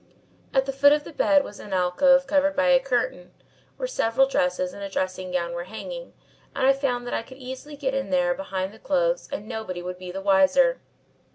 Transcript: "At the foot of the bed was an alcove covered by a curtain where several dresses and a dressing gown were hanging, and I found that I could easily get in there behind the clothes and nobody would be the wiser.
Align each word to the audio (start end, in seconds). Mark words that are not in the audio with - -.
"At 0.51 0.65
the 0.65 0.71
foot 0.73 0.93
of 0.93 1.03
the 1.03 1.13
bed 1.13 1.43
was 1.43 1.59
an 1.59 1.73
alcove 1.73 2.25
covered 2.25 2.55
by 2.55 2.69
a 2.69 2.79
curtain 2.79 3.35
where 3.77 3.85
several 3.87 4.25
dresses 4.25 4.73
and 4.73 4.81
a 4.81 4.89
dressing 4.89 5.29
gown 5.31 5.53
were 5.53 5.65
hanging, 5.65 6.13
and 6.55 6.65
I 6.65 6.73
found 6.73 7.05
that 7.05 7.13
I 7.13 7.21
could 7.21 7.37
easily 7.37 7.75
get 7.75 7.93
in 7.93 8.09
there 8.09 8.33
behind 8.33 8.73
the 8.73 8.79
clothes 8.79 9.29
and 9.31 9.47
nobody 9.47 9.83
would 9.83 9.99
be 9.99 10.09
the 10.11 10.19
wiser. 10.19 10.81